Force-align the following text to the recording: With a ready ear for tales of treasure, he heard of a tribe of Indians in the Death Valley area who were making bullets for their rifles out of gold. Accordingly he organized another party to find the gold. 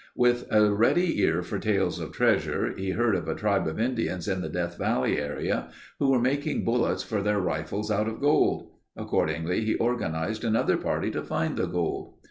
With 0.15 0.47
a 0.49 0.71
ready 0.73 1.19
ear 1.21 1.43
for 1.43 1.59
tales 1.59 1.99
of 1.99 2.11
treasure, 2.11 2.73
he 2.75 2.89
heard 2.89 3.13
of 3.13 3.27
a 3.27 3.35
tribe 3.35 3.67
of 3.67 3.79
Indians 3.79 4.27
in 4.27 4.41
the 4.41 4.49
Death 4.49 4.75
Valley 4.79 5.19
area 5.19 5.69
who 5.99 6.09
were 6.09 6.17
making 6.19 6.65
bullets 6.65 7.03
for 7.03 7.21
their 7.21 7.37
rifles 7.37 7.91
out 7.91 8.07
of 8.07 8.19
gold. 8.19 8.71
Accordingly 8.97 9.63
he 9.63 9.75
organized 9.75 10.43
another 10.43 10.77
party 10.77 11.11
to 11.11 11.21
find 11.21 11.55
the 11.55 11.67
gold. 11.67 12.15